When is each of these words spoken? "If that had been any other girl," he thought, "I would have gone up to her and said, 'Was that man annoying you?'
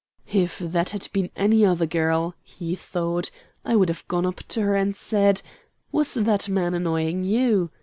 "If 0.33 0.57
that 0.57 0.89
had 0.89 1.09
been 1.13 1.29
any 1.35 1.63
other 1.63 1.85
girl," 1.85 2.33
he 2.41 2.73
thought, 2.73 3.29
"I 3.63 3.75
would 3.75 3.87
have 3.87 4.07
gone 4.07 4.25
up 4.25 4.37
to 4.47 4.63
her 4.63 4.75
and 4.75 4.95
said, 4.95 5.43
'Was 5.91 6.15
that 6.15 6.49
man 6.49 6.73
annoying 6.73 7.23
you?' 7.23 7.69